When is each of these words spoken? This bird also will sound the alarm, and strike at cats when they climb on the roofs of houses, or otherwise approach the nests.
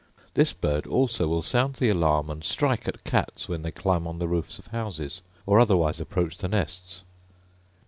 This 0.33 0.51
bird 0.51 0.87
also 0.87 1.27
will 1.27 1.43
sound 1.43 1.75
the 1.75 1.89
alarm, 1.89 2.31
and 2.31 2.43
strike 2.43 2.87
at 2.87 3.03
cats 3.03 3.47
when 3.47 3.61
they 3.61 3.69
climb 3.69 4.07
on 4.07 4.17
the 4.17 4.27
roofs 4.27 4.57
of 4.57 4.65
houses, 4.65 5.21
or 5.45 5.59
otherwise 5.59 5.99
approach 5.99 6.39
the 6.39 6.47
nests. 6.47 7.03